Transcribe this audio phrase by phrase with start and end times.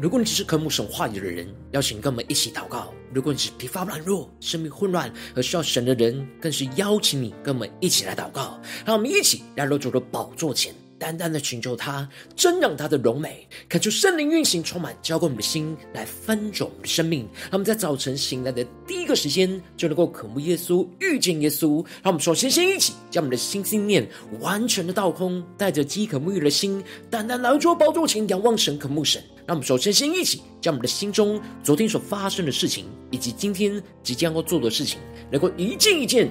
[0.00, 8.58] 如果你只是渴慕神话语的人，邀请跟我们一起祷告；如果你是疲乏软弱、生命混乱和需要神的人，更是邀请你跟我们一起来祷告。
[8.86, 10.74] 让我们一起来到主的宝座前。
[11.10, 17.22] 单单的寻求他，瞻仰他的荣美，恳求圣灵运行，充满浇灌我们的心，来翻转我们的生命。
[17.42, 21.84] 让我们在早晨醒来的第一个时间，就能够渴慕耶稣，遇见耶稣。
[22.00, 24.08] 让我们首先先一起将我们的心心念
[24.38, 29.20] 完全的倒空，带着饥渴沐浴的心，单单来到宝座前仰望神，渴慕神。
[29.46, 36.30] 让我们首先先一起将我们的心中昨天所发生的事情，以及今天即将要做的事情，能够一件一件。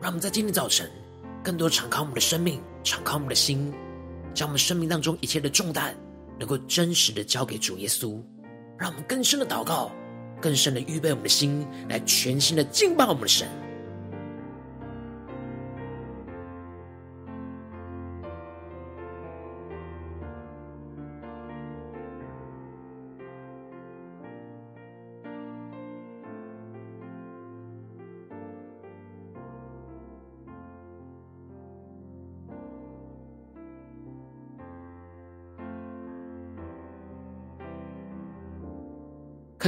[0.00, 0.88] 让我们在今天早晨，
[1.42, 3.72] 更多敞开我们的生命，敞开我们的心，
[4.32, 5.92] 将我们生命当中一切的重担，
[6.38, 8.20] 能够真实的交给主耶稣。
[8.78, 9.90] 让我们更深的祷告，
[10.40, 13.48] 更深的预备我们的心，来全新的敬拜我们的神。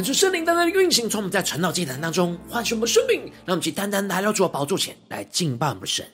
[0.01, 6.07] 恳求圣灵单单的运行，从我们在晨祷祭坛当中唤醒我们生命，让我们去单单来到主的宝座前来敬拜我们的神。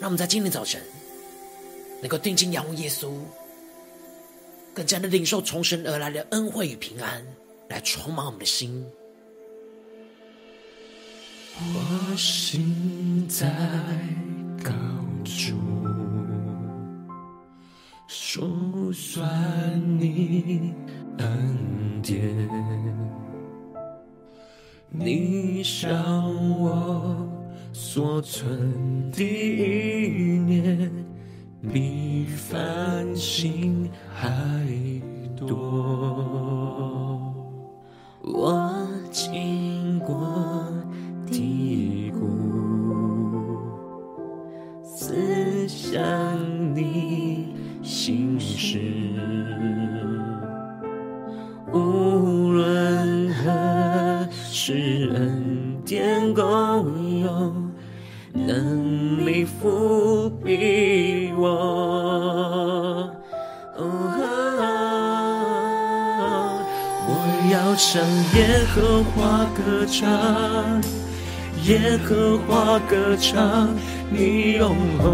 [0.00, 0.82] 让我们在今天早晨
[2.00, 3.12] 能够定睛仰望耶稣，
[4.74, 7.24] 更加的领受从神而来的恩惠与平安，
[7.68, 8.84] 来充满我们的心。
[11.56, 13.48] 我心在
[14.60, 14.72] 高
[15.24, 15.89] 处。
[18.32, 19.28] 数算
[19.98, 20.72] 你
[21.18, 22.48] 恩典，
[24.88, 25.90] 你向
[26.60, 27.28] 我
[27.72, 30.92] 所存的意念，
[31.72, 34.30] 比繁星还
[35.36, 35.48] 多。
[38.22, 38.69] 我
[67.80, 68.04] 向
[68.34, 70.06] 耶和华歌唱，
[71.64, 73.70] 耶和华歌唱，
[74.10, 75.08] 你永恒。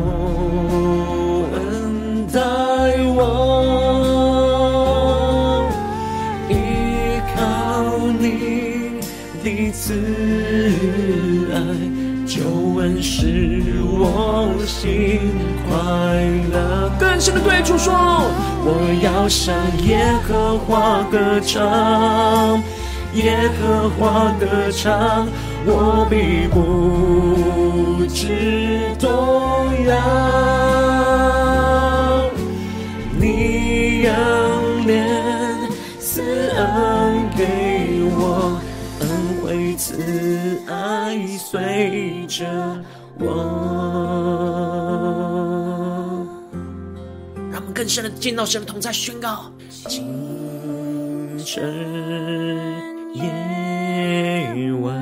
[2.26, 2.42] 在
[3.14, 3.22] 我
[6.50, 6.54] 依
[7.36, 7.38] 靠
[8.18, 8.98] 你
[9.44, 9.94] 的慈
[11.54, 11.56] 爱，
[12.26, 12.34] 救
[12.80, 15.20] 恩使我心
[15.68, 15.72] 快
[16.52, 16.90] 乐。
[17.16, 17.94] 更深的对主说，
[18.62, 19.56] 我要向
[19.86, 22.62] 耶和华歌唱，
[23.14, 25.26] 耶和华歌唱，
[25.64, 29.08] 我必不知动
[29.86, 29.96] 摇。
[34.02, 35.08] 仰念
[35.98, 36.20] 赐
[36.54, 37.44] 恩给
[38.14, 38.60] 我，
[39.00, 39.08] 恩
[39.42, 42.44] 惠慈爱随着
[43.18, 44.25] 我。
[47.76, 51.62] 更深的见到神的同在，宣告：清晨
[53.12, 54.94] 夜晚，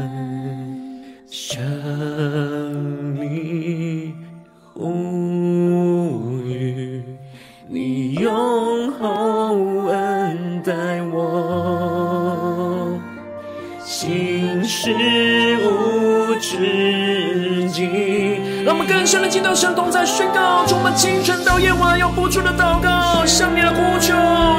[19.05, 24.15] 更深的进到神同在宣告，从我们清晨到夜晚要付出的祷告，向你来呼求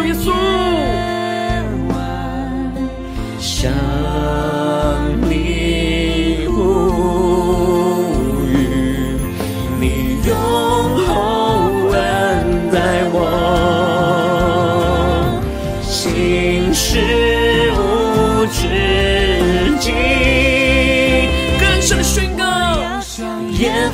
[0.06, 0.55] 耶稣。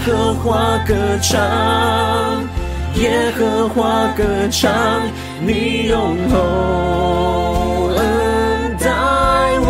[0.04, 1.40] 和华歌唱，
[2.96, 4.72] 耶和华歌唱，
[5.46, 8.90] 你用厚恩待
[9.62, 9.70] 我，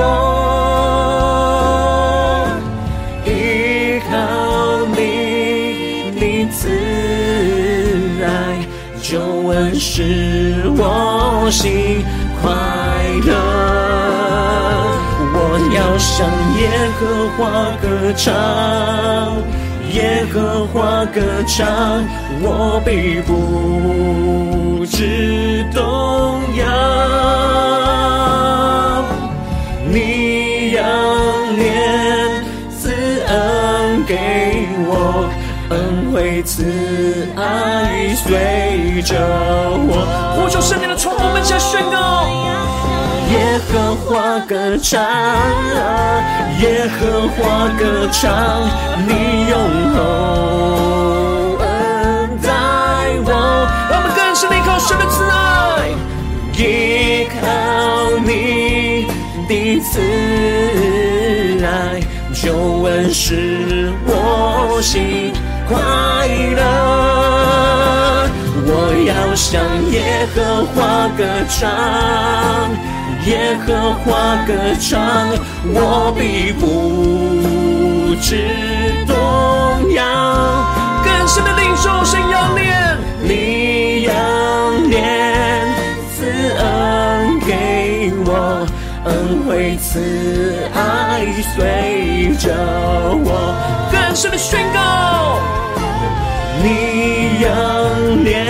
[3.26, 4.16] 依靠
[4.96, 5.02] 你，
[6.16, 6.70] 你慈
[8.24, 8.26] 爱
[9.02, 9.20] 救
[9.50, 12.06] 恩使我心
[12.42, 12.50] 快
[13.26, 13.30] 乐。
[15.34, 15.38] 我
[15.76, 16.26] 要向
[16.58, 16.62] 耶
[16.98, 17.02] 和
[17.36, 17.40] 华
[17.82, 17.86] 歌
[18.16, 18.32] 唱，
[19.94, 21.68] 耶和华歌唱，
[22.42, 26.64] 我必不致动摇。
[29.86, 30.86] 你仰
[31.58, 32.90] 念慈
[33.28, 34.16] 恩给
[34.88, 35.30] 我，
[35.72, 40.08] 恩惠慈爱随着我。
[40.38, 42.00] 呼求圣灵的充满，我们将宣告。
[43.32, 45.02] 耶和华歌唱，
[46.60, 47.00] 耶和
[47.30, 47.40] 华
[47.80, 47.82] 歌
[48.12, 48.30] 唱，
[49.08, 49.12] 你
[49.50, 49.56] 用
[49.96, 49.98] 厚
[51.60, 51.66] 恩
[52.42, 52.50] 待
[53.24, 53.30] 我。
[53.90, 55.34] 让我们更深地靠神的慈爱，
[56.58, 56.60] 依
[57.40, 57.42] 靠
[58.26, 59.08] 你
[59.48, 59.90] 的慈
[61.66, 62.02] 爱，
[62.34, 62.44] 救
[62.84, 65.32] 恩使我心
[65.70, 65.80] 快
[66.58, 66.60] 乐。
[68.64, 68.70] 我
[69.08, 71.62] 要向耶和华歌唱。
[73.26, 75.30] 耶和华歌唱，
[75.74, 79.14] 我必不知动
[79.94, 80.02] 摇。
[81.04, 84.14] 更深的领受，神仰念，你仰
[84.90, 85.68] 念
[86.16, 86.26] 赐
[86.58, 88.66] 恩给我，
[89.06, 90.00] 恩惠慈
[90.74, 91.24] 爱
[91.54, 92.52] 随着
[93.24, 93.30] 我。
[93.92, 95.40] 更深的宣告，
[96.64, 98.46] 你仰念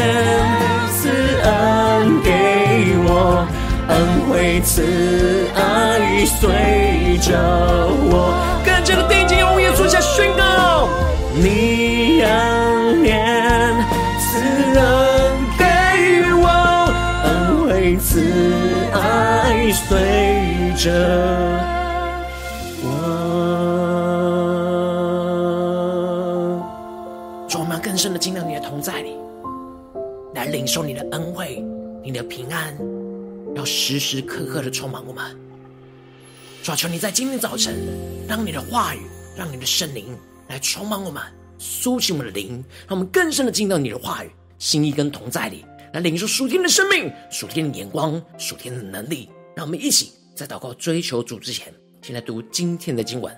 [4.64, 4.84] 慈
[5.56, 7.36] 爱随着
[8.10, 10.88] 我，更加的定睛用耶稣下宣告。
[11.34, 13.74] 你仰念
[14.20, 14.40] 慈
[14.78, 14.84] 恩
[15.58, 15.66] 给
[16.36, 16.46] 我，
[17.24, 18.22] 恩惠慈
[18.94, 19.98] 爱随
[20.78, 20.92] 着
[22.84, 22.88] 我。
[27.48, 29.18] 充满更深的进到你的同在里，
[30.36, 31.64] 来领受你的恩惠，
[32.04, 32.78] 你的平安。
[33.56, 35.38] 要时时刻刻的充满我们，
[36.64, 37.76] 主啊，求你在今天早晨，
[38.28, 39.02] 让你的话语，
[39.38, 40.18] 让你的圣灵
[40.48, 41.22] 来充满我们，
[41.58, 49.30] 苏醒我们的灵，让我们更深的进到你的话语、心意跟同在里，来领受属天的生命、属天的眼光、属天的能力。
[49.54, 53.36] 让我们一起在祷告追求主之前，先来读今天的经文。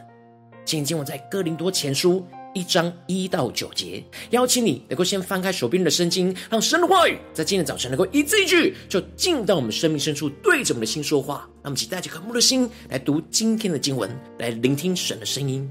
[0.63, 2.25] 今天经文在哥林多前书。
[2.53, 11.47] 一章一到九节，邀请你能够先翻开手边的圣经，让神的话语在今天早晨能够一字一句，就进到我们生命深处，对着我们的心说话。
[11.63, 14.09] 让我们一起带着渴慕的心来读今天的经文，
[14.39, 15.69] 来聆听神的声音。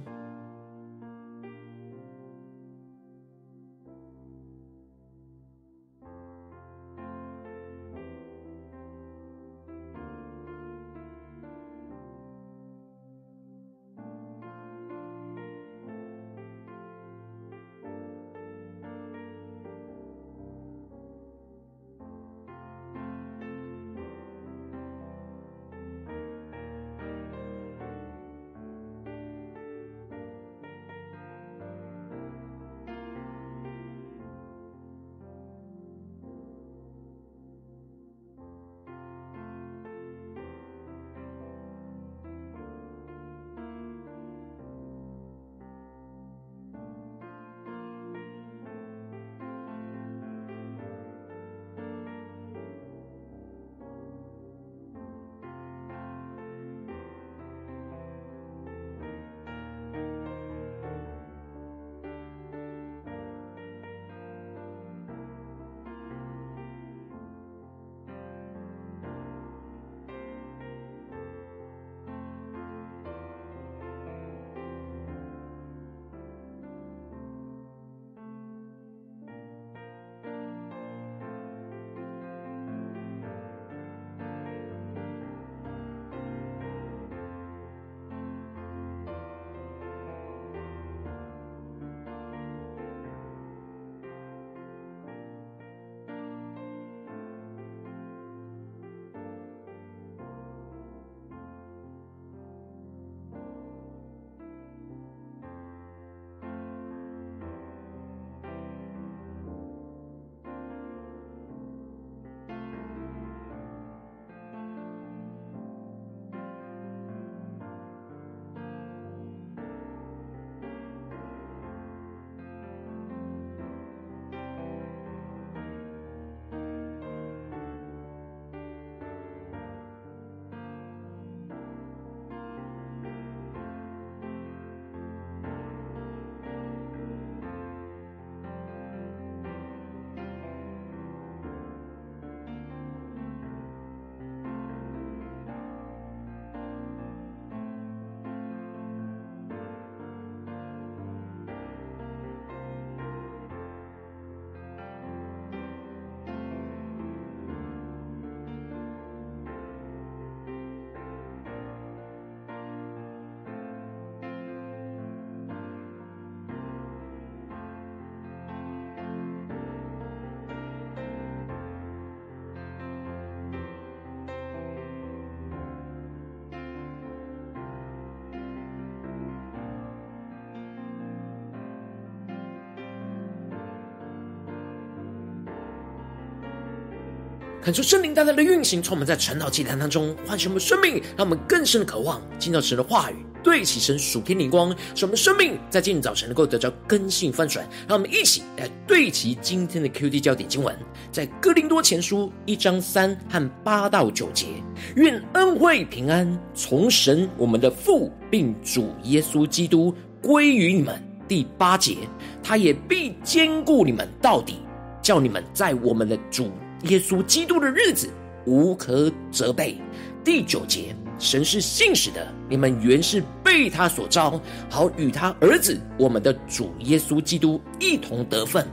[187.62, 197.64] 恳求圣灵大大的运行，充满在晨祷祭坛当中，唤醒我们生命，让我们更深的渴望进到神的话语，对齐神属天灵光，使我们生命在今天早晨能够得到更新翻转。
[197.87, 200.76] 让我们一起来对齐今天的 QD 焦点经文，
[201.12, 204.49] 在哥林多前书一章三和八到九节，
[204.97, 211.00] 愿恩惠平安从神我们的父，并主耶稣基督归于你们。
[211.28, 211.97] 第八节，
[212.42, 214.57] 他也必坚固你们到底，
[215.00, 216.50] 叫你们在我们的主。
[216.85, 218.11] 耶稣基督的日子
[218.45, 219.77] 无可责备。
[220.25, 228.67] 第九节，神是信实的，你们原是被他所召，好与他儿子我们的主耶稣基督一同得分。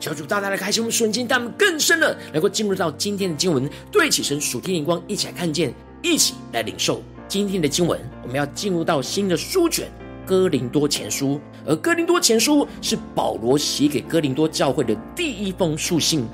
[0.00, 5.72] 小主大大的开心我们瞬间，让我们更深了能够进入到今天的经文，对起神属天眼光，一起来看见，
[6.02, 8.00] 一起来领受今天的经文。
[8.22, 9.90] 我们要进入到新的书卷
[10.26, 16.26] 哥林多前书，而哥林多前书是保罗写给哥林多教会的第一封书信。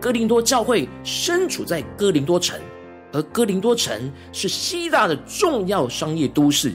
[0.00, 2.58] 哥林多教会身处在哥林多城，
[3.12, 6.72] 而哥林多城是希腊的重要商业都市，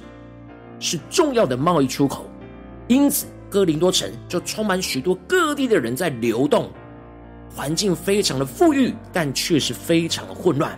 [0.80, 2.30] 是重要的贸易出口，
[2.88, 6.70] 因此哥林多城就充满许多各地的人在流动，
[7.50, 10.78] 环境非常的富裕，但却是非常的混乱。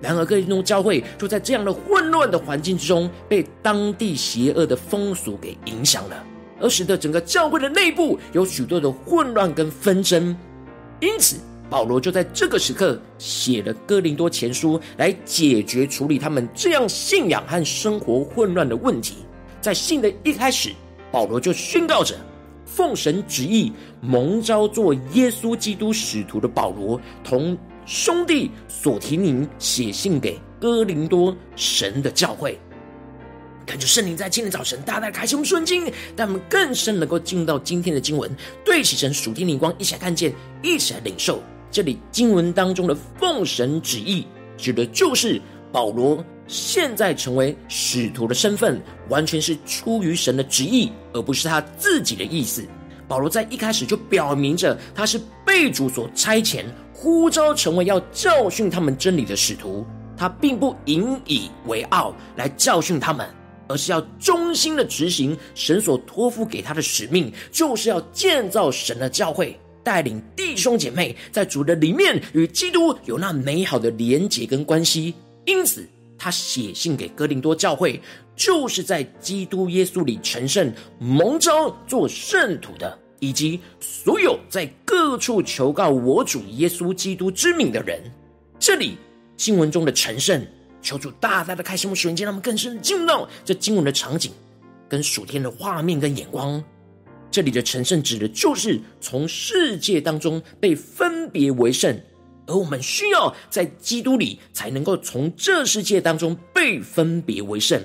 [0.00, 6.24] 然而，哥林多教会就在这样的混乱的环境之中，被当地邪恶的风俗给影响了，
[6.60, 10.36] 而使得整个教会的内部有许多的混乱跟纷争，
[10.98, 11.36] 因此。
[11.70, 19.16] 保罗就在这个时刻写了《哥林多前书》，来解决处理他们这样信仰和生活混乱的问题。
[19.60, 20.72] 在信的一开始，
[21.12, 22.16] 保罗就宣告着
[22.64, 23.70] ：“奉神旨意
[24.00, 32.58] 蒙召做耶稣基督使徒的保罗，同兄弟所提宁写信给哥林多神的教会。”
[33.66, 35.84] 感觉圣灵在今天早晨大大开启我们顺经，
[36.16, 38.34] 让我们更深能够进入到今天的经文，
[38.64, 40.32] 对齐神属天灵光，一起来看见，
[40.62, 41.42] 一起来领受。
[41.70, 52.64] 这里经文当中的奉神旨意，指的就是保罗现在成为使徒的身份，完全是出于神的旨意，而不是他自己的意思。
[53.06, 59.86] 保罗在一开始就表明着，他是被主所差遣、呼召成为要教训他们真理的使徒。
[60.16, 63.28] 他并不引以为傲来教训他们，
[63.68, 69.58] 而是要忠心的执行神所托付给他的使命，就是要建造神的教会。
[69.88, 75.14] 带领弟兄姐妹在主的里面与基督有那美好的连结跟关系，
[75.46, 77.98] 因此他写信给哥林多教会，
[78.36, 87.98] 就是在基督耶稣里成圣、蒙召做圣徒的，以及所有在各处求告我主耶稣基督之名的人。
[88.58, 88.98] 这里
[89.38, 90.46] 经文中的成圣，
[90.82, 94.32] 求主大大的开启我们属灵，让我们更深进入到这经文的场景，
[94.86, 96.62] 跟属天的画面跟眼光。
[97.30, 102.00] 这里的成圣指的就是从世界当中被分别为圣，
[102.46, 107.80] 而我们需要在基督里才能够从这世界当中被分别为圣。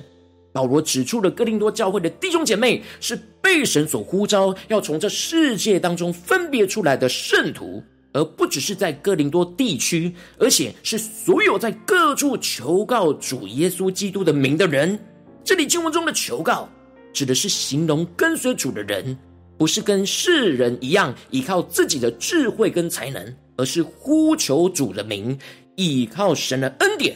[0.53, 7.83] 保罗指出了哥林多教会的弟兄姐妹是被神所呼召，要从这世界当中分别出来的圣徒，
[8.13, 14.97] 而不只是在哥林多地区，而且是所有在各处求告主耶稣基督的名的人。
[15.43, 16.69] 这里经文中的求告，
[17.11, 19.17] 指的是形容跟随主的人。
[19.57, 25.37] 不是跟世人一样依靠自己的智慧跟才能，而是呼求主的名，
[25.75, 27.15] 依靠神的恩典，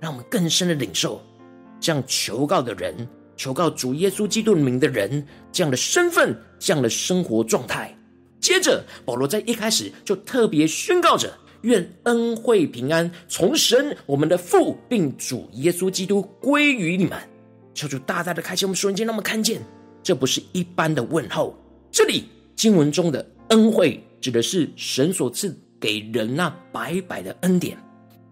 [0.00, 1.20] 让我们更深的领受
[1.80, 2.94] 这样求告的人，
[3.36, 7.94] 求告主耶稣基督的名的人，这样的身份，这样的生活状态。
[8.40, 17.18] 接着，保罗在一开始就特别宣告着：愿恩惠平安从神我们的父，并主耶稣基督归于你们。
[17.74, 19.60] 求主大大的开启我们瞬间，让我们看见。
[20.02, 21.56] 这不是一般的问候，
[21.90, 22.24] 这里
[22.56, 27.76] 经文中的恩惠指的是神所赐给人那白白的恩典，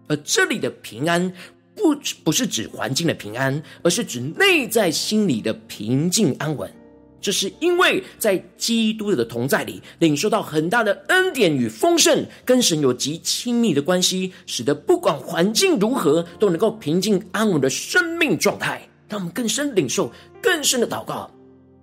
[0.07, 1.31] 而这里的平安
[1.75, 6.71] 不不是指环境的平安，而是指内在心里的平静安稳。
[7.19, 18.87] 这是因为在基督的同在里，领受到很大的恩典与丰盛，跟神有极亲密的关系，使得不管环境如何，都能够平静安稳的生命状态。
[19.09, 21.31] 让我们更深领受更深的祷告。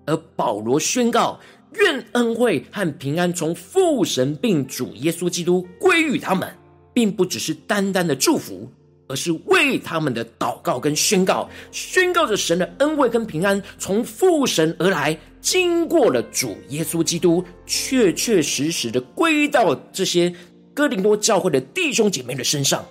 [0.06, 1.38] 而保罗宣告：
[1.73, 6.49] 愿恩惠和平安从父神并主耶稣基督归于他们，
[6.92, 8.70] 并不只是单单的祝福，
[9.08, 20.32] 而是为他们的祷告跟宣告，宣告着神的恩惠跟平安从父神而来，经过了主耶稣基督，确确实实的归到这些
[20.73, 22.84] 哥林多教会的弟兄姐妹的身上。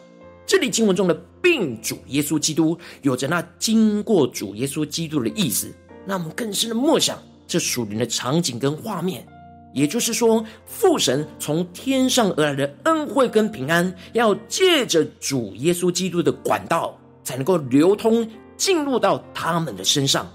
[0.45, 5.73] 这里经文中的并主耶稣基督，有着那经过主耶稣基督的意思。
[6.05, 7.17] 让我们更深的默想
[7.47, 9.25] 这属灵的场景跟画面，
[9.73, 20.29] 也就是说，父神从天上而来的恩惠跟平安，要借着主耶稣基督的管道，才能够流通进入到他们的身上。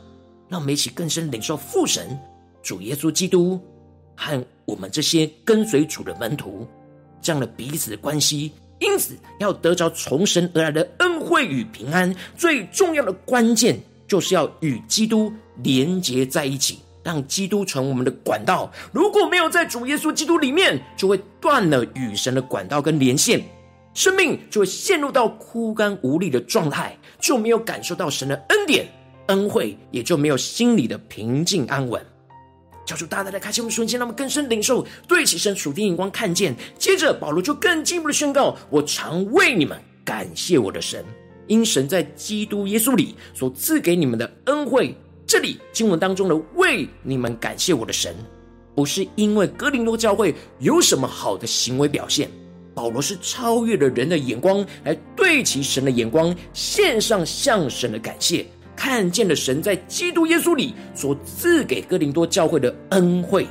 [0.48, 2.18] 让我们一起更深领受父神、
[2.62, 3.60] 主耶稣基督
[4.16, 6.66] 和我们这些跟随主的门徒
[7.20, 8.50] 这样的彼此的关系。
[8.80, 18.70] 因此，要得着从神而来的恩惠与平安，最重要的关键就是要与基督连结在一起，让基督成我们的管道。
[18.92, 23.42] 如果没有在主耶稣基督里面，就会断了与神的管道跟连线，
[23.94, 28.86] 生命就会陷入到枯干无力的状态，就没有感受到神的恩典、
[29.26, 32.00] 恩惠，也就没有心里的平静安稳。
[32.86, 36.56] 叫出大大的开启我们瞬间，让我们更深领受，对齐神属天眼光看见。
[36.78, 41.04] 接着保罗就更进一步的宣告：我常为你们感谢我的神，
[41.48, 44.96] 因神在基督耶稣里所赐给你们的恩惠。
[45.28, 48.16] 这里经文当中的为你们感谢我的神，
[48.74, 52.30] 不是因为哥林多教会有什么好的行为表现，
[52.74, 58.46] 保罗是超越了人的眼光，来对齐神的眼光，献上向神的感谢。
[58.74, 63.46] 看见了神在基督耶稣里所赐给哥林多教会的恩惠，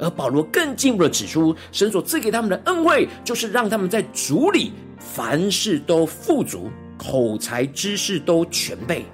[0.00, 9.04] 而保罗更进一步的指出，神所赐给他们的恩惠，就是让他们在主里凡事都富足，口才知识都全备。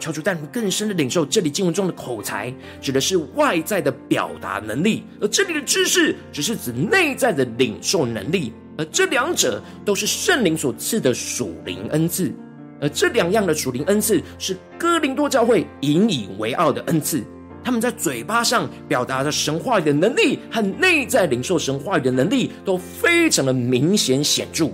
[0.00, 12.32] 求主带你们更深的领受，这里经文中的口才指的是外在的表达能力，而这里的知识只是指内在的领受能力，而这两者都是圣灵所赐的属灵恩赐。
[12.80, 17.22] 而这两样的属灵恩赐是哥林多教会引以为傲的恩赐，
[17.62, 24.70] 他们在嘴巴上表达的神话语的能力和内在领受神话语的能力都非常的明显显著。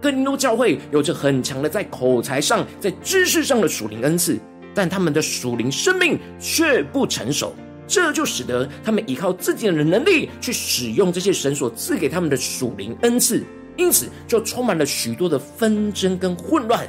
[0.00, 4.38] 哥林多教会有着很强的在口才上、在知识上的属灵恩赐，
[4.74, 7.54] 但他们的属灵生命却不成熟，
[7.86, 13.44] 这就使得他们依靠自己的能力去使用这些神所赐给他们的属灵恩赐，
[13.76, 16.88] 因此就充满了许多的纷争跟混乱。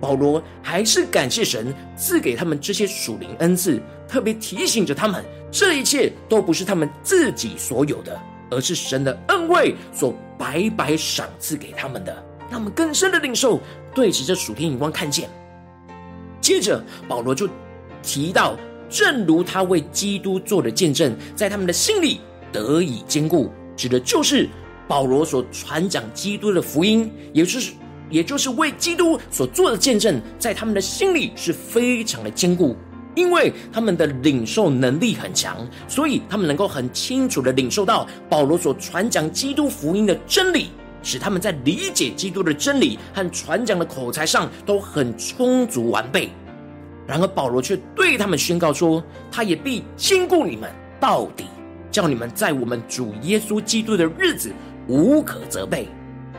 [0.00, 12.22] 保罗还是感谢神赐给他们这些属灵恩赐，特别提醒着他们，这一切都不是他们自己所有的，而是神的恩惠所白白赏赐给他们的。
[12.54, 13.58] 让我们更深的领受，
[13.92, 15.28] 对齐这属天眼光看见。
[16.40, 17.48] 接着，保罗就
[18.00, 18.56] 提到，
[18.88, 22.20] 正如他为基督做的见证，在他们的心里
[22.52, 24.48] 得以坚固，指的就是
[24.86, 27.72] 保罗所传讲基督的福音，也就是。
[28.08, 32.76] 也就是为基督所做的见证，在他们的心里是非常的坚固，
[33.16, 40.68] 因为他们的领受能力很强，所以他们能够很清楚的领受到保罗所传讲基督福音的真理，
[41.04, 46.30] 使他们在理解基督的真理和传讲的口才上都很充足完备。
[47.06, 51.44] 然而保罗却对他们宣告说，他也必坚固你们到底，
[51.90, 54.50] 叫你们在我们主耶稣基督的日子
[54.88, 55.86] 无可责备。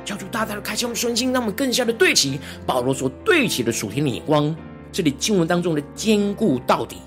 [0.03, 4.55] 叫主大大的开启我们顺心，让我们更加的对齐保罗所对齐的属天的眼光。
[4.91, 6.97] 这里经文当中的坚固到底，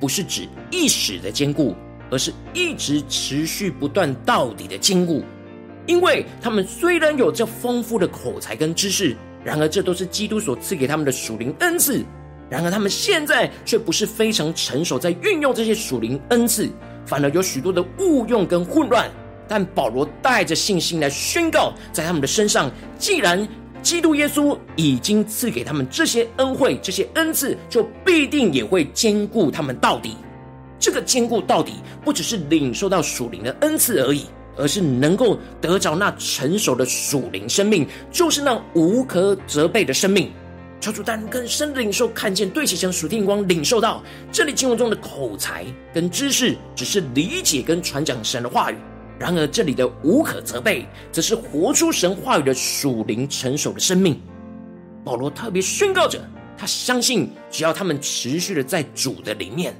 [0.00, 1.74] 不是指一时的坚固，
[2.10, 5.22] 而是一直持续不断到底的坚固。
[5.88, 12.04] 因为他们虽然有这丰富的口才跟知识，然而这都是基督所赐给他们的属灵恩赐。
[12.50, 16.70] 然而他们现在却不是非常成熟，在运用这些属灵恩赐，
[17.04, 19.10] 反而有许多的误用跟混乱。
[19.48, 23.46] 但保罗带着信心来宣告，在他们的身上，既然
[23.82, 30.16] 基督耶稣已经赐给他们这些恩惠、这些恩赐，就必定也会坚固他们到底。
[30.78, 31.72] 这个坚固到底，
[32.04, 34.26] 不只是领受到属灵的恩赐而已，
[34.58, 40.30] 而是能够得着那成熟的属灵生命，就是那无可责备的生命。
[40.80, 48.76] 求主带领更深的领受，看见对齐神属天光，领受到这里经文中的口才跟知识，只是理解跟传讲神的话语。
[49.18, 54.20] 然而，这里的无可责备，则是活出神话语的属灵成熟的生命。
[55.04, 56.20] 保罗特别宣告着，
[56.56, 59.74] 他相信，只要他们持续的在主的里面，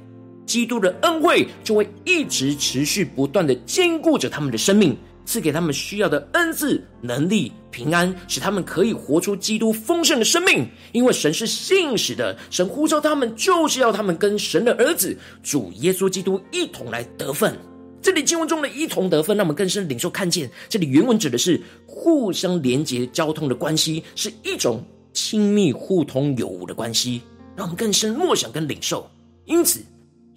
[0.49, 10.67] 基督的恩惠就会一直持续不断的坚固着他们的生命，赐给他们需要的恩赐、能力、平安，使他们可以活出基督丰盛的生命。
[10.91, 17.55] 因为神是信实的，神呼召他们，就是要他们跟神的儿子主耶稣基督一同来得分。
[18.01, 24.83] 这里经文中的一同得分，让我们更深领受看见，这里原文指的是互相连结、交通的关系，是一种
[25.13, 27.21] 亲密互通有无的关系，
[27.55, 29.07] 让我们更深默想跟领受。
[29.45, 29.81] 因此，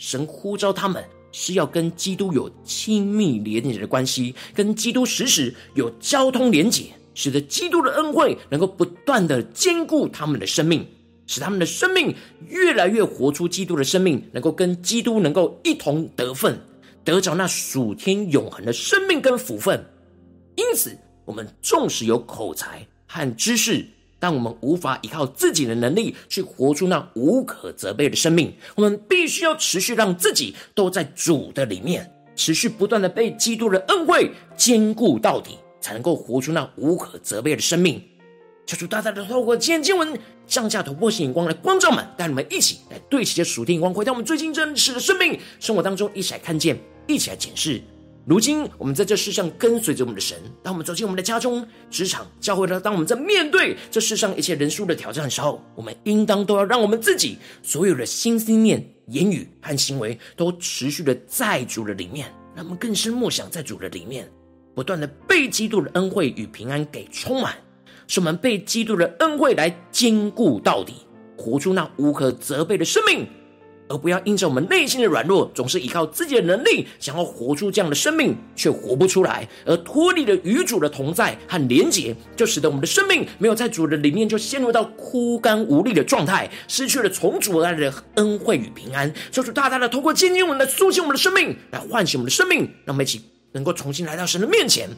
[0.02, 10.84] 神呼召他们是要跟基督有亲密连结的关系，跟基督时时有交通连结，使得基督的恩惠能够不断的坚固他们的生命，
[11.28, 12.12] 使他们的生命
[12.48, 16.58] 越来越活出基督的生命，能够跟基督能够一同得分。
[17.04, 19.84] 得着那属天永恒的生命跟福分。
[20.56, 23.86] 因此，我们纵使有口才和知识，
[24.22, 28.54] 但我们无法依靠自己的能力去活出那无可责备的生命。
[28.76, 38.00] 我们必须要持续让自己都在主的里面，持续不断的被基督的恩惠坚固到底，才能够活出那无可责备的生命。
[38.64, 47.82] 求主大大的透过今天经文降下突破性眼光来光照们，带你们一起来对齐这属天光，回到我们最近真实的生命生活当中，一起来看见，一起来检视。
[48.24, 64.30] 如今我们在这世上跟随着我们的神，当我们走进我们的家中、职场、教会了，当我们在面对这世上一切人数的挑战的时候，我们应当都要让我们自己所有的心、思念、言语和行为都持续的在主的里面，让我们更深默想在主的里面，
[64.72, 67.56] 不断的被基督的恩惠与平安给充满，
[68.06, 70.94] 使我们被基督的恩惠来坚固到底，
[71.36, 73.26] 活出那无可责备的生命。
[73.92, 89.12] 而不要因着我们内心的软弱，总是依靠自己的能力，想要活出这样的生命，却活不出来，而脱离了与主的同在和连结，就使得我们的生命没有在主的里面，就陷入到枯干无力的状态，失去了从主而来的恩惠与平安。
[89.30, 93.20] 求主大大的透过今天我们来苏醒我们的生命，来唤醒我们的生命，让我们一起
[93.52, 94.88] 能够重新来到神的面前，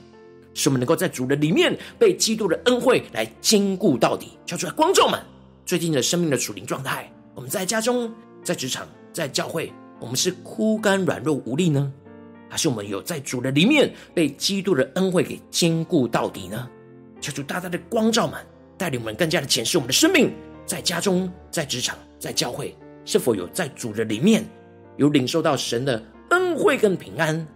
[0.55, 4.29] 使我们能够在主的里面被基督的恩惠来坚固到底。
[4.47, 5.19] 叫出来光照们
[5.67, 8.15] 最近的生命的属灵状态，我们在家中。
[8.45, 11.91] 在职场，在教会，我们是枯干软弱无力呢，
[12.49, 16.69] 还是我们有在主的里面被基督的恩惠给坚固到底呢？
[17.23, 18.39] 求主大大的光照们，
[18.77, 20.31] 带领我们更加的检视我们的生命，
[20.67, 22.77] 在家中、在职场、在教会，
[23.07, 24.45] 是否有在主的里面
[24.99, 27.47] 有领受到神的恩惠跟平安？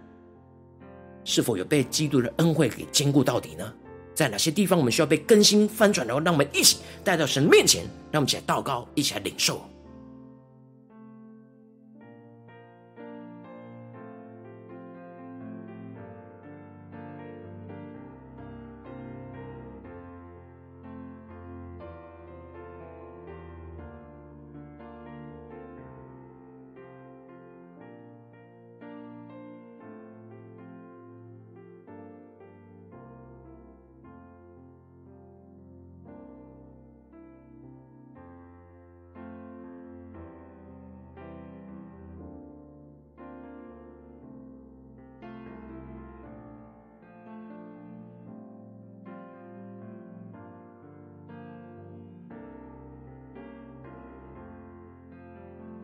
[1.23, 3.71] 是否有被基督的恩惠给坚固到底呢？
[4.15, 6.07] 在哪些地方我们需要被更新翻转？
[6.07, 9.61] 然后让我们一起带到神面前，让我们一起来祷告，一起来领受。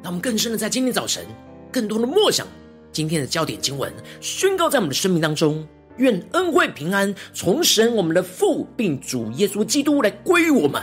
[0.05, 1.25] 让我们更深的在今天早晨，
[1.71, 2.45] 更多的默想
[2.91, 3.91] 今天的焦点经文，
[4.21, 10.79] 宣告在我们的生命当中，愿恩惠平安从神我们的父，并主耶稣基督来归于我们。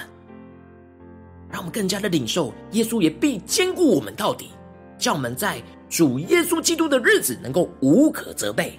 [1.48, 4.50] 让我们更加的领受，耶稣也必坚固我们到底，
[4.98, 8.76] 叫我们在主耶稣基督的日子能够无可责备。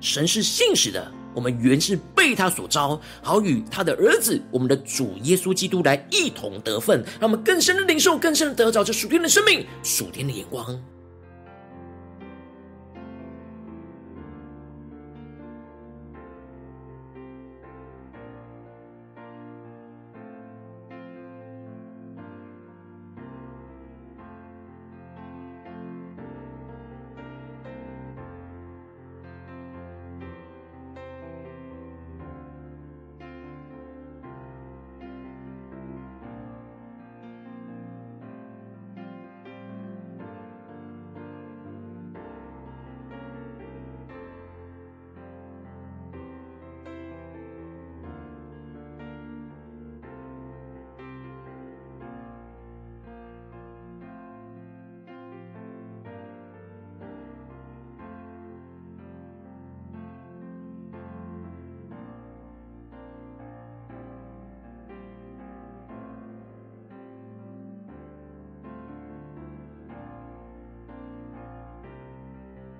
[0.00, 1.12] 神是信实的。
[1.34, 10.80] 我们原是被他所招，好与他的儿子，我们的主耶稣基督来一同得分，让我们更深的领受，更深的得着这属天的生命，属天的眼光。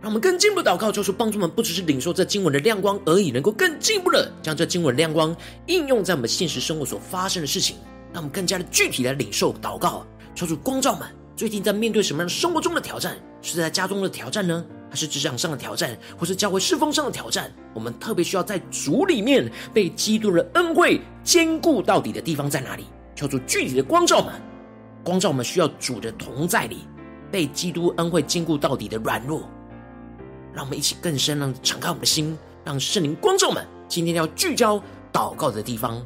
[0.05, 7.75] 让我们更进一步祷告，就是帮助我们不只是领受这经文的亮光而已，能够更进一步的将这经文的亮光应用在我们现实生活所发生的事情，
[8.13, 13.17] 让我们更加的具体来领受祷告，求主光照们最近在面对什么样的生活中的挑战？
[13.41, 17.51] 是在家中的挑战呢，还是职场上的挑战，或是教会侍奉上的挑战？
[17.73, 22.85] 我们特别需要在主里面被基督的恩惠坚固到底的地方在哪里？
[23.17, 24.35] 求主具体的光照们，
[25.03, 26.81] 光照我们需要主的同在里
[27.31, 29.49] 被基督恩惠坚固到底的软弱。
[30.55, 34.81] 让我们一起更深，让敞开我们的心，让圣灵光照我们，今天要聚焦
[35.13, 36.01] 祷告的地方。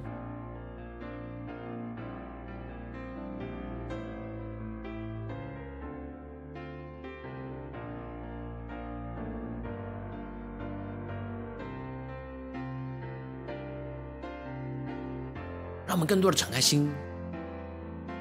[15.87, 16.90] 让我们更多的敞开心，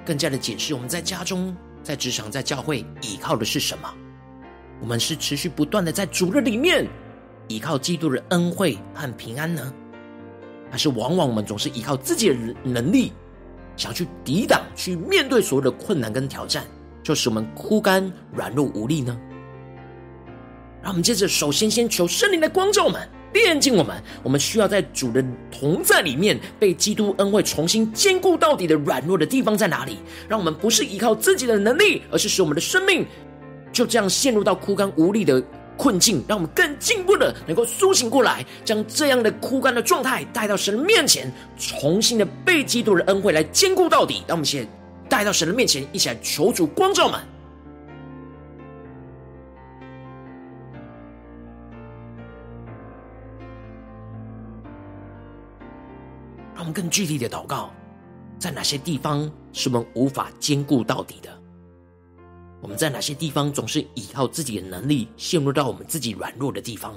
[0.06, 3.94] 更加的解释我们在家中，在职场，在教会，依靠的是什么。
[4.80, 6.88] 我们是持续不断的在主的里面
[7.48, 9.74] 依靠基督的恩惠和平安呢，
[10.72, 13.12] 还是往往我们总是依靠自己的能力，
[13.76, 16.64] 想去抵挡、去面对所有的困难跟挑战，
[17.02, 19.18] 就使我们枯干、软弱无力呢？
[20.82, 23.08] 让我们接着首先先求圣灵的光照我们。
[23.34, 29.98] 炼净我们，我们需要在主的同在里面被基督恩惠重新坚固到底的软弱的地方在哪里？
[30.30, 33.06] 让我们不是依靠自己的能力，而是使我们的生命
[33.72, 35.42] 就这样陷入到枯干无力的
[35.78, 36.24] 困境。
[36.28, 44.24] 让我们更进步的能够苏醒过来，将这样的枯干的状态带到神的面前，重新的被基督的恩惠来坚固到底。
[44.28, 44.68] 让我们先
[45.08, 47.20] 带到神的面前，一起来求主光照们。
[56.56, 57.72] 让我们更具体的祷告，
[58.40, 61.37] 在哪些地方是我们无法坚固到底的？
[62.62, 66.96] 我们在哪些地方总是依靠自己的能力，陷入到我们自己软弱的地方？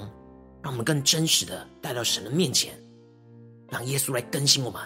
[0.63, 2.73] 让我们更真实的带到神的面前，
[3.69, 4.81] 让耶稣来更新我们，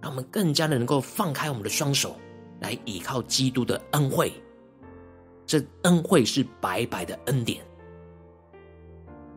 [0.00, 2.16] 让我们更加的能够放开我们的双手，
[2.60, 4.32] 来依靠基督的恩惠。
[5.46, 7.64] 这恩惠是白白的恩典，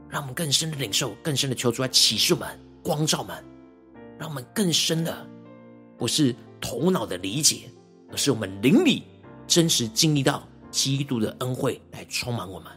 [0.08, 3.44] 让我们更深的领受，更深的求主来启示我们、光照我们。
[4.18, 5.26] 让我们更深的，
[5.98, 7.70] 不是头脑的理解，
[8.12, 9.04] 而是我们灵里
[9.50, 12.72] 真实经历到基督的恩惠来充满我们。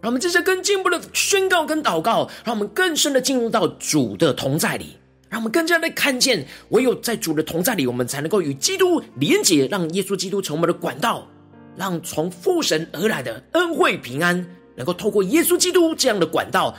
[0.00, 4.96] 让我们这些更进一步的宣告跟祷告，让我们更深的进入到主的同在里，
[5.30, 11.28] 让我们更加的看见，唯有在主的同在里，我们才能够与基督连结，让耶稣基督成为我们的管道。
[11.74, 16.74] 让从父神而来的恩惠平安，能够透过耶稣基督这样的管道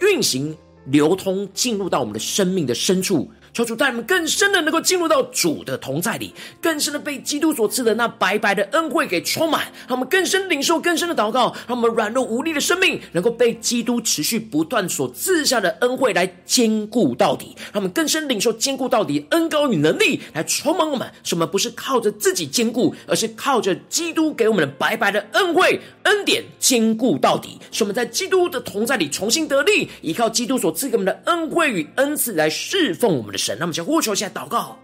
[0.00, 0.56] 运行、
[0.86, 3.30] 流通，进入到我们的生命的深处。
[3.52, 33.38] 求主带我们更深的能够进入到主的同在里，更深的被基督所赐的那白白的恩惠给充满，让我们更深领受更深的祷告，让我们软弱无力的生命能够被基督持续不断所赐下的恩惠来坚固到底，让我们更深领受坚固到底恩膏与能力来充满我们，使我们不是靠着自己坚固，而是靠着基督给我们的白白的恩惠恩典坚固到底，使我们在基督的同在里重新得力，依靠基督所赐给我们的恩惠与恩赐来侍奉我们的。
[33.56, 34.76] 那么就呼求，现在祷告，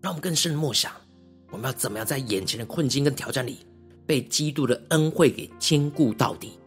[0.00, 0.90] 让我们更深的默想，
[1.50, 3.66] 我们要怎么样在眼前的困境跟挑战里，
[4.06, 6.58] 被基督的恩惠给坚固到底？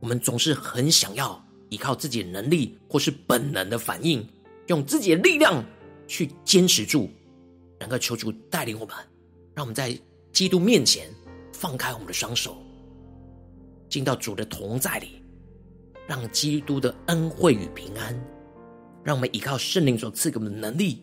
[0.00, 4.26] 我们总是很想要依靠自己的能力或是本能的反应。
[4.68, 5.64] 用自己的力量
[6.06, 7.10] 去坚持住，
[7.78, 8.94] 能够求主带领我们，
[9.54, 9.98] 让我们在
[10.32, 11.10] 基督面前
[11.52, 12.56] 放开我们的双手，
[13.88, 15.22] 进到主的同在里，
[16.06, 18.14] 让基督的恩惠与平安，
[19.02, 21.02] 让我们依靠圣灵所赐给我们的能力，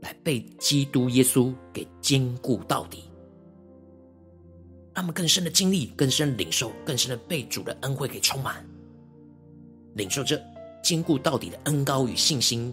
[0.00, 3.04] 来被基督耶稣给坚固到底，
[4.94, 8.62] 让我们更深的经历、更深的领受、更深的被主的恩惠给充满，
[9.94, 10.38] 领受这。
[10.86, 12.72] 坚固到底的恩高与信心，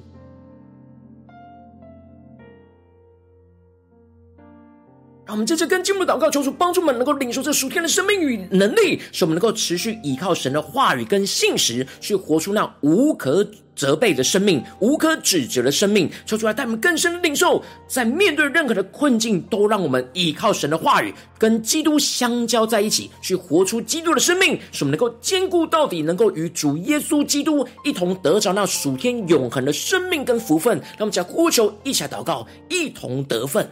[5.26, 30.78] 让我们接着跟进入祷告，求主帮助我们能够领受这属天的生命与能力，使我们能够持续依靠神的话语跟信实，去活出那无可责备的生命，无可指责的生命，求主来带我们更深的领受，在面对任何的困境，都让我们依靠神的话语，跟基督相交在一起，去活出基督的生命，使我们能够坚固到底，能够与主耶稣基督一同得着那属天永恒的生命跟福分。
[30.78, 33.66] 让我们将呼求，一起来祷告，一同得分。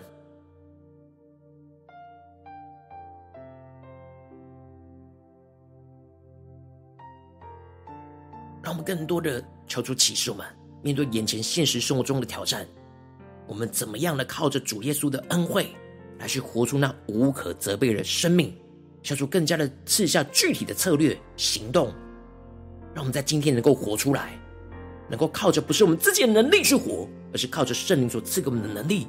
[8.72, 10.48] 让我们更多的求主启示我们，
[10.82, 12.66] 面对眼前现实生活中的挑战，
[13.46, 15.76] 我们怎么样的靠着主耶稣的恩惠，
[16.20, 18.56] 来去活出那无可责备的生命？
[19.04, 21.94] 求主更加的赐下具体的策略行动，
[22.94, 24.40] 让我们在今天能够活出来，
[25.10, 29.06] 能够靠着不是我们自己的能力去活，而是靠着圣灵所赐给我们的能力，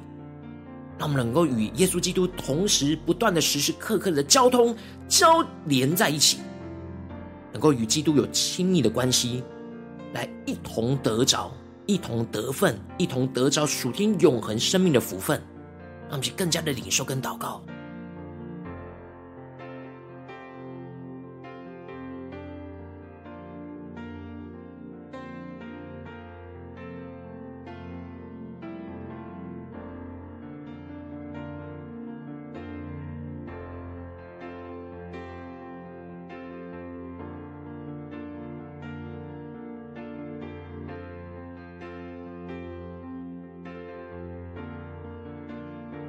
[0.99, 4.75] 让我们能够与耶稣基督同时不断的时时刻刻的交通
[5.07, 6.39] 交连在一起。
[7.53, 9.43] 能够与基督有亲密的关系，
[10.13, 11.51] 来一同得着、
[11.85, 15.41] 一同得份、一同得着属天永恒生命的福分，
[16.03, 17.61] 让我们去更加的领受跟祷告。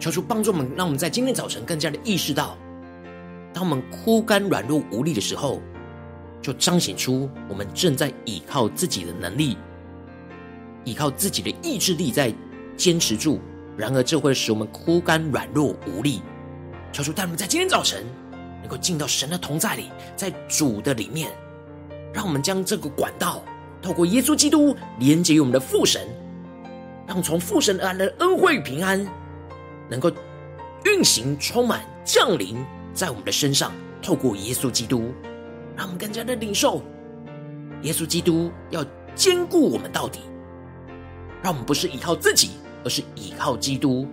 [0.05, 2.59] 求主帮助我们，让我们在今天早晨更加的意识到，
[3.55, 5.63] 当我们枯干软弱无力的时候，
[6.43, 9.57] 就彰显出我们正在依靠自己的能力，
[10.85, 12.31] 依靠自己的意志力在
[12.77, 13.41] 坚持住。
[13.79, 16.21] 然而，这会使我们枯干软弱无力。
[16.93, 18.05] 求主带我们在今天早晨
[18.61, 21.31] 能够进到神的同在里，在主的里面，
[22.13, 23.43] 让我们将这个管道
[23.81, 26.07] 透过耶稣基督连接于我们的父神，
[27.07, 29.03] 让从父神而来的恩惠与平安
[29.89, 30.11] 能够
[30.85, 32.57] 运行、充满、降临
[32.93, 33.73] 在我们的身上。
[34.03, 35.15] 透过耶稣基督，
[35.75, 36.83] 让我们更加的领受
[37.81, 40.21] 耶稣基督要坚固我们到底，
[41.43, 42.51] 让我们不是依靠自己，
[42.85, 44.07] 而是依靠基督。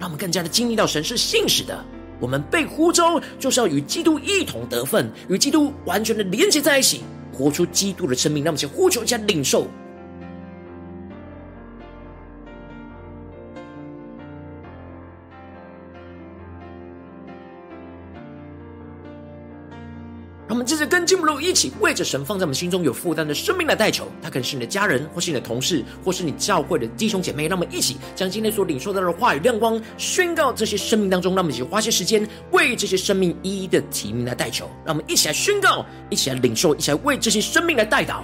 [0.00, 1.84] 让我们更加的经历到神是信实的，
[2.18, 8.42] 我们被呼召就是要与基督一同得分，与基督完全的连接在一起，活出基督的生命。
[8.42, 9.68] 让我们先呼求一下领受。
[20.66, 27.46] 们接着跟经文一起为着神放在我们心中有负担的生命来代求，他可能是你的家人，或是你的同事，或是你教会的弟兄姐妹。
[27.46, 31.36] 让我们一起将今天所领受到的话语亮光宣告这些生命当中。
[31.36, 34.68] 让我们一起花些时间为这些生命一一的提名来代求。
[34.84, 38.22] 让我们一起来宣告，一起来领受，一起来为这些生命来代祷。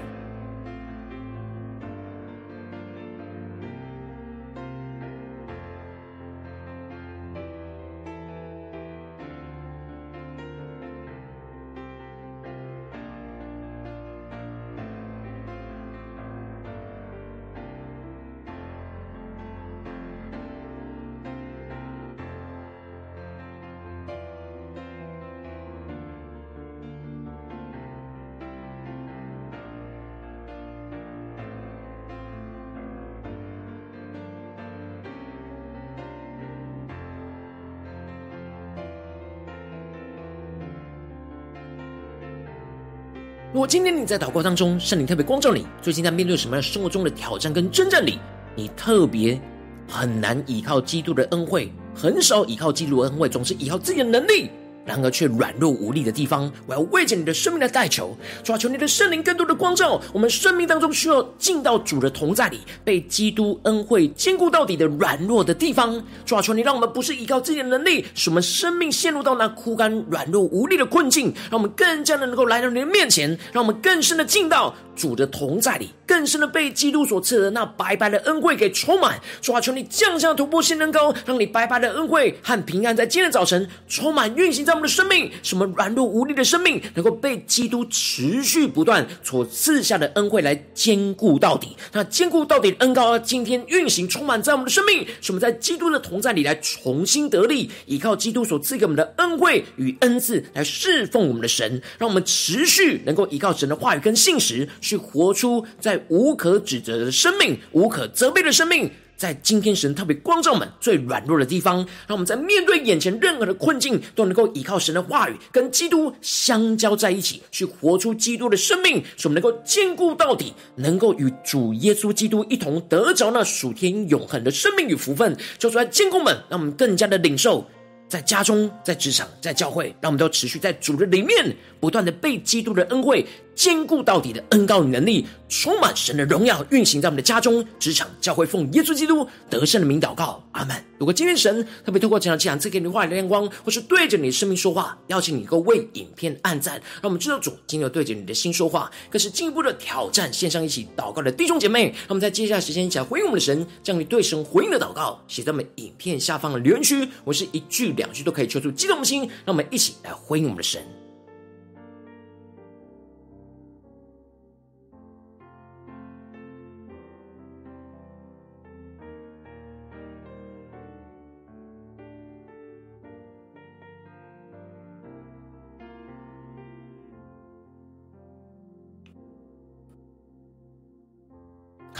[43.53, 48.19] 如果今天你在祷告当中，圣灵特别光照你，最近在面对什么样生活中的挑战跟征战里，
[48.57, 49.39] 你特别
[49.87, 54.49] 很难依靠基督的恩惠，很少依靠基督的恩惠，总是依靠自己的能力。
[54.85, 66.03] 然而却软弱无力的地方，我要为着你的生命来代求，主啊，求你的圣灵更多的光照我们生命当中需要进到主的同在里，被基督恩惠坚固到底的软弱的地方。
[66.27, 79.17] 主啊，求你让我们不是依靠自己的能力，使我们生命陷入到那枯干软弱无力的困境，让我们更加的能够来到你的面前，让我们更深的进到主的同在里，更深的被基督所赐的那白白的恩惠给充满。
[79.41, 84.72] 主啊，求你降下突破性能高，让你白白的恩惠和平安在今天早晨充满运行在。
[84.73, 91.77] 我们的生命，什么软弱无力的生命，能够被基督持续不断所赐下的恩惠来坚固到底？
[91.93, 108.91] 那坚固到底的恩膏，今天运行充满在我们的生命，使我们在基督的同在里来重新得力，依靠基督所赐给我们的恩惠与恩赐来侍奉我们的神，让我们持续能够依靠神的话语跟信实，去活出在无可指责的生命，无可责备的生命。
[109.23, 111.77] 在今天，神特别光照我们最软弱的地方，
[112.09, 125.37] 让我们在面对眼前任何的困境，都能够依靠神的话语，跟基督相交在一起，去活出基督的生命，使我们能够坚固到底，能够与主耶稣基督一同得着那属天永恒的生命与福分。
[125.57, 127.65] 求主来坚固们，让我们更加的领受。
[128.09, 140.77] 在家中，在职场，在教会，让我们都持续在主的里面，不断的被基督的恩惠坚固到底的恩膏与能力，充满神的荣耀，运行在我们的家中、职场、教会，奉耶稣基督得胜的名祷告，阿门。
[140.99, 151.89] 如果今天神特别透过这场讲，赐给你话语的亮光，或是对着你的生命说话，邀请你能够为影片按赞，让我们知道主今天有对着你的心说话，更是进一步的挑战线上一起祷告的弟兄姐妹。
[151.89, 161.02] 让我们在接下来时间一起来回应我们的神，将你对神回应的祷告写在我们影片下方的留言区，我是一句两句都可以求出激动的心，让我们一起来回应我们的神。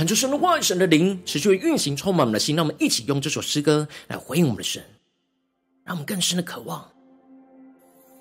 [0.03, 2.57] 恳求神的话语，神的灵持续运行，充满我们的心。
[2.57, 4.83] 让我们一起用这首诗歌来回应我们的神。
[5.85, 6.91] 让我们更深的渴望，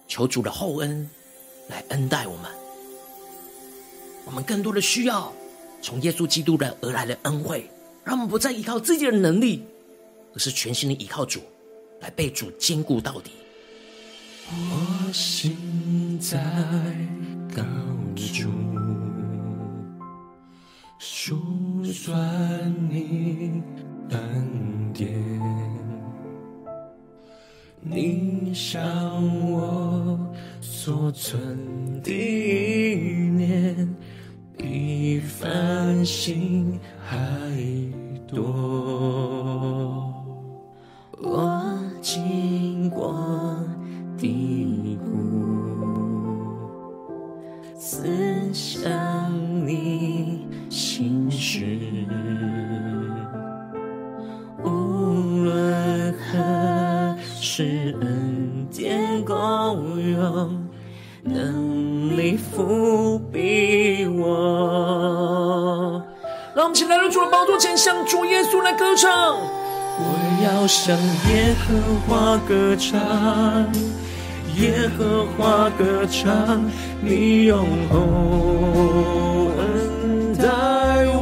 [0.07, 1.09] 求主的厚恩
[1.69, 2.51] 来恩待我们。
[4.25, 5.33] 我们更多的需要
[5.81, 7.67] 从耶稣基督的而来的恩惠，
[8.03, 9.65] 让我们不再依靠自己的能力，
[10.35, 11.41] 而是全心的依靠主，
[11.99, 13.31] 来被主坚固到底。
[14.51, 16.37] 我心在
[17.55, 17.63] 高
[21.07, 21.35] 处，
[21.83, 23.61] 算你
[24.09, 25.09] 恩典。
[28.53, 28.81] 向
[29.49, 30.19] 我
[30.59, 33.95] 所存的一念，
[34.57, 37.17] 比繁星还
[38.27, 40.13] 多。
[41.21, 43.13] 我经过
[61.23, 66.03] 能力覆庇我。
[66.55, 69.37] 让我们起来，入主的宝座前，向主耶稣来歌唱。
[69.97, 70.03] 我
[70.43, 70.97] 要向
[71.29, 71.71] 耶和
[72.07, 72.99] 华歌唱，
[74.57, 76.61] 耶和华歌唱，
[77.01, 77.99] 你用厚
[79.57, 80.43] 恩待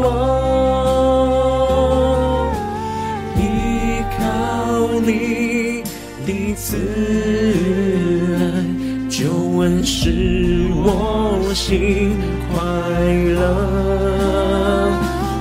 [0.01, 0.37] 我。
[6.61, 6.79] 慈爱
[9.59, 12.15] 救恩使我心
[12.49, 12.63] 快
[13.35, 13.41] 乐，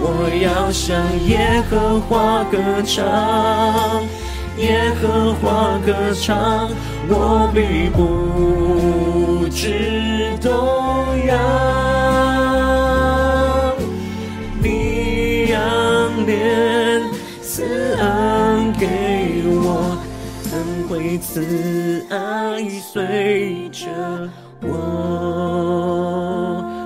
[0.03, 3.07] 我要向耶和华歌唱，
[4.57, 6.69] 耶和华歌唱，
[7.09, 10.51] 我必不知动
[11.29, 11.33] 摇。
[14.61, 16.35] 你仰脸
[20.99, 23.87] 彼此爱随着
[24.63, 25.79] 我。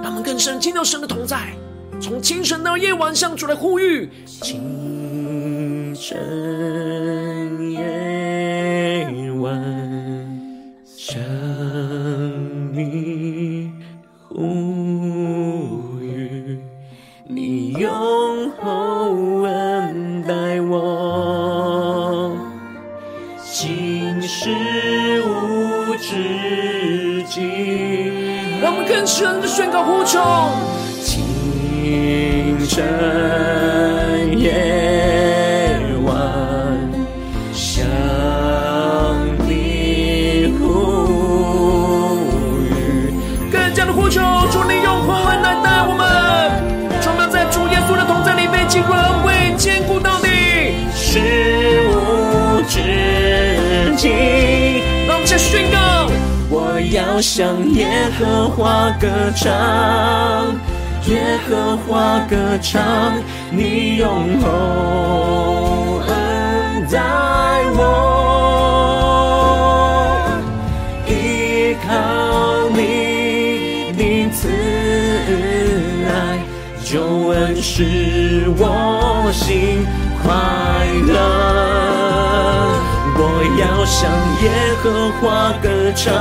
[0.04, 1.54] 他们更深听到神的同在，
[1.98, 4.10] 从清晨到夜晚，向主来呼吁。
[4.26, 6.14] 清晨
[29.02, 30.20] 更深的宣告呼求。
[31.02, 33.61] 清晨
[57.22, 57.86] 向耶
[58.18, 59.06] 和华歌
[59.36, 59.48] 唱，
[61.06, 62.82] 耶和华歌唱，
[63.50, 67.00] 你用厚恩待
[67.76, 67.80] 我，
[71.06, 71.88] 依靠
[72.76, 74.48] 你的慈
[76.08, 76.10] 爱，
[76.84, 76.92] 救
[77.28, 79.86] 恩使我心
[80.24, 80.28] 快
[81.06, 81.71] 乐。
[83.82, 84.08] 我向
[84.44, 84.48] 耶
[84.80, 86.14] 和华歌唱，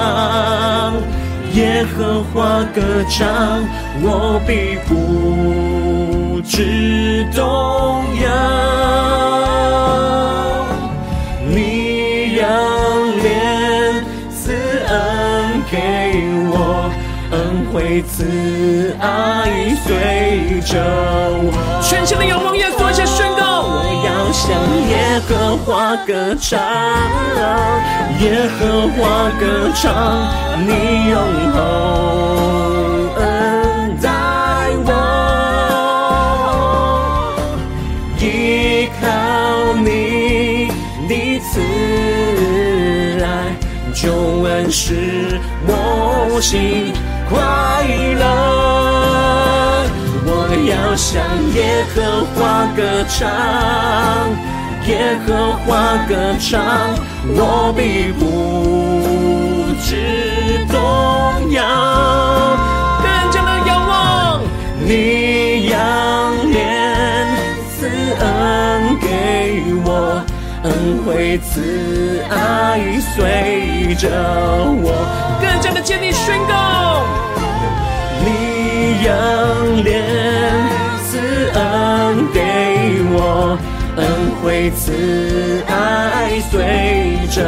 [1.53, 3.63] 耶和华歌唱，
[4.01, 8.25] 我必不致动摇。
[11.47, 12.49] 你仰
[13.21, 14.57] 脸赐
[14.87, 15.77] 恩给
[16.49, 16.89] 我，
[17.29, 19.05] 恩惠慈爱
[19.85, 20.81] 随着
[21.43, 21.53] 我。
[21.83, 22.80] 全心的仰望耶稣，
[24.41, 24.49] 向
[24.89, 26.59] 耶和华歌唱，
[28.19, 29.85] 耶和华歌唱，
[30.65, 30.71] 你
[31.11, 31.15] 用
[31.53, 31.55] 厚
[33.17, 33.21] 恩
[34.01, 34.09] 待
[34.83, 34.89] 我，
[38.19, 39.05] 依靠
[39.75, 39.85] 你
[41.07, 41.13] 的
[41.51, 41.51] 慈
[43.23, 43.25] 爱，
[43.93, 44.01] 救
[44.41, 45.69] 恩使我
[46.41, 46.91] 心
[47.29, 47.37] 快
[48.19, 48.21] 乐。
[50.55, 51.23] 要向
[51.53, 53.29] 耶和华歌唱，
[54.87, 56.61] 耶和华歌唱，
[57.35, 58.21] 我必不
[59.81, 60.73] 知动
[61.51, 61.57] 摇。
[63.01, 64.41] 更加的仰望，
[64.85, 65.77] 你仰
[66.51, 67.25] 脸
[67.69, 67.87] 赐
[68.19, 69.05] 恩给
[69.85, 70.21] 我，
[70.63, 70.69] 恩
[71.05, 74.09] 惠慈爱随着
[74.83, 74.85] 我。
[75.41, 77.05] 更加的坚定宣告，
[78.23, 78.50] 你
[79.03, 80.01] 仰脸。
[81.53, 82.39] 恩给
[83.11, 83.57] 我
[83.97, 84.05] 恩
[84.41, 87.43] 惠慈爱随着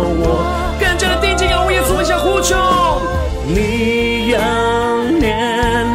[0.00, 0.42] 我，
[0.80, 2.56] 更加的定睛仰望耶稣，一下呼求。
[3.46, 4.40] 你仰
[5.20, 5.86] 脸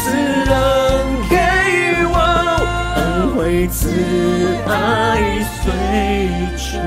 [0.00, 0.10] 赐
[0.50, 0.54] 恩
[1.28, 1.36] 给
[2.08, 2.16] 我，
[2.96, 3.90] 恩惠慈
[4.66, 4.70] 爱
[5.60, 5.70] 随
[6.56, 6.80] 着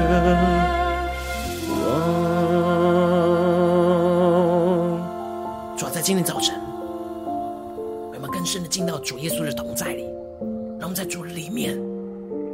[1.70, 1.74] 我。
[5.78, 6.56] 主要在今天早晨，
[8.86, 10.04] 进到主耶稣的同在里，
[10.78, 11.76] 让我们在主里面。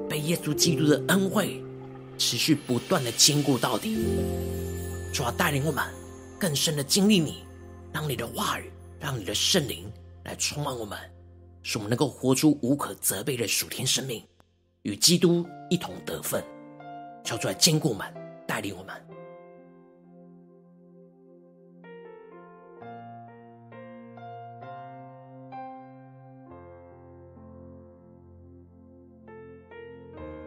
[0.10, 1.62] 被耶稣基督的恩惠
[2.18, 3.98] 持续不断的坚固到底，
[5.14, 5.84] 主要带领我们
[6.40, 7.44] 更深的经历你，
[7.92, 9.92] 让你的话语，让你的圣灵
[10.24, 10.98] 来充满我们，
[11.64, 14.24] 使我们能够活出无可责备的属天生命，
[14.84, 16.42] 与基督一同得分。
[17.26, 18.08] 求主来坚固我们，
[18.48, 19.11] 带领我们。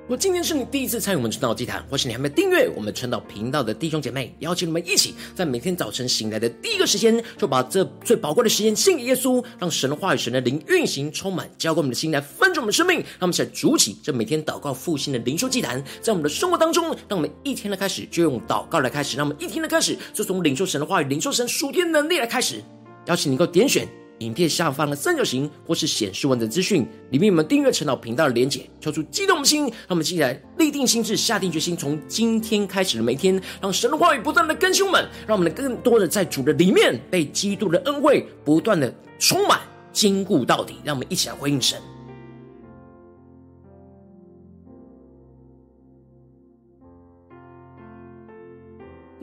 [0.05, 12.99] 如果今天是你第一次参与我们晨祷祭坛，或是你还没有订阅我们晨祷频道的弟兄姐妹，邀请你们一起在每天早晨醒来的第一个时间，就把这最宝贵的时间献给耶稣，让神的话语、神的灵运行充满，交给我们的心来分盛我们的生命。
[12.99, 22.63] 让我们起来筑起这每天祷告复兴的灵修祭坛，在我们的生活当中，让我们一天的开始就用祷告来开始，让我们一天的开始就从领受神的话语、领受神属天能力来开始。
[23.07, 23.89] 邀请你能够点选。
[24.19, 39.61] 影片下方的三角形，或是显示文字资讯里面，我们订阅陈老频道的连结，敲出激动的心，让我们既来立定心智，下定决心，从今天开始的每一天，让神的话语不断的更新我们，让我们更多的在主的里面被基督的恩惠不断的充满、
[39.93, 40.77] 坚固到底。
[40.85, 41.79] 让我们一起来回应神。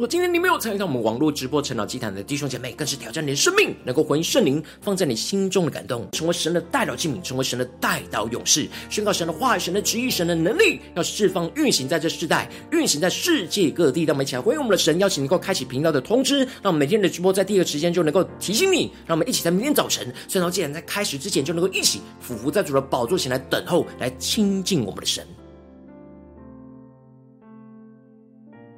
[0.01, 14.01] 如果今天你没有参与到我们网络直播晨祷祭坛的弟兄姐妹，更是挑战你的生命，能够回应圣灵放在你心中的感动，成为神的代表器皿，成为神的代祷勇士，宣告神的话、神的旨意、神的能力，要释放运行在这世代，运行在世界各地。
[14.01, 18.91] 让我们一起来回应我们的神，邀请能够开启频道的通知，让我们每天的直播在第一个时间就能够提醒你。
[19.05, 25.23] 让我们一起在明天早晨晨祷祭坛在开始之前，就能够一起俯伏在主的宝座前来等候，来亲近我们的神。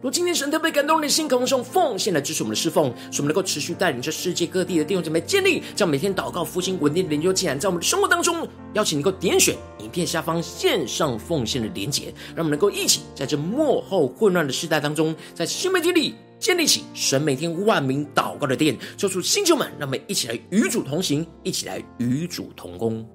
[0.03, 23.07] 如今天神特别感动你的心，渴望用奉献来支持我们的侍奉，使我们能够持续带领着世界各地的弟兄姐妹建立这样每天祷告复兴稳定的灵修祭坛，在我们的生活当中，邀请能够点选影片下方线上奉献的连结，让我们能够一起在这幕后混乱的时代当中，在新媒体里建立起神每天万名祷告的殿，抽出星球们，让我们一起来与主同行，一起来与主同工。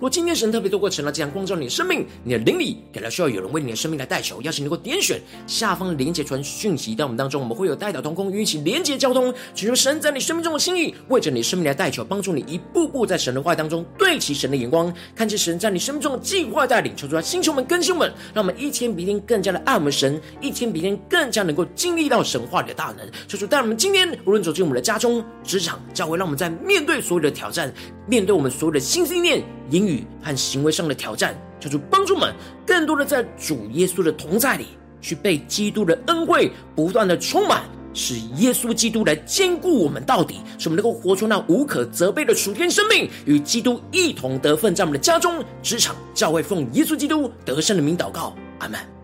[0.00, 23.06] 若今天神特别透过晨祷祭坛光照你的生命，你的灵里感到需要有人为你的生命来代求，邀请能够点选下方的连结传讯息到我们当中，我们会有代祷同工与你一起连结交通，寻求神在你生命中的心意，为着你生命来代求，帮助你一步步在神的话当中对齐神的眼光，看见神在你生命中的计划带领，求主来星球们更新们，让我们一天比一天更加的爱我们神，一天比一天更加能够经历到神话里的大能。
[23.28, 27.70] 求主带我们今天无论走进我们的家中、职场、教会，让我们在面对所有的挑战，
[28.06, 29.44] 面对我们所有的心思念。
[29.70, 29.89] 言语
[30.22, 32.34] 和行为上的挑战，求主帮助们
[32.66, 34.66] 更多的在主耶稣的同在里，
[35.00, 37.62] 去被基督的恩惠不断的充满，
[37.94, 48.99] 使耶稣基督来兼顾我们到底，使我们能够活出那无可责备的属天生命，与基督一同得分，在我们的家中、职场、教会，奉耶稣基督得胜的名祷告，阿门。